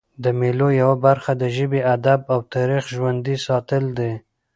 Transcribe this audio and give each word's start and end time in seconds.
د 0.23 0.25
مېلو 0.39 0.69
یوه 0.81 0.95
برخه 1.05 1.31
د 1.41 1.43
ژبي، 1.55 1.79
ادب 1.95 2.19
او 2.33 2.39
تاریخ 2.53 2.83
ژوندي 2.95 3.35
ساتل 3.47 3.83
دي. 3.97 4.13